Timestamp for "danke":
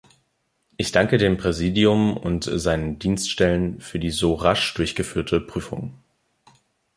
0.91-1.19